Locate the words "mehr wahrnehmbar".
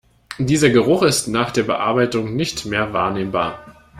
2.65-3.77